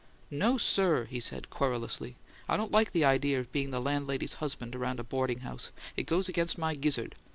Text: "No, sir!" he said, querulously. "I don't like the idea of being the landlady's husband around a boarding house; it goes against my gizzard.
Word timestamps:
"No, 0.31 0.57
sir!" 0.57 1.05
he 1.05 1.19
said, 1.19 1.51
querulously. 1.51 2.15
"I 2.49 2.57
don't 2.57 2.71
like 2.71 2.91
the 2.91 3.05
idea 3.05 3.39
of 3.39 3.51
being 3.51 3.69
the 3.69 3.79
landlady's 3.79 4.33
husband 4.41 4.75
around 4.75 4.99
a 4.99 5.03
boarding 5.03 5.41
house; 5.41 5.71
it 5.95 6.07
goes 6.07 6.27
against 6.27 6.57
my 6.57 6.73
gizzard. 6.73 7.13